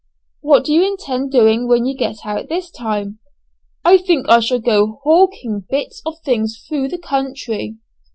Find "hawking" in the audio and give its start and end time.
5.03-5.63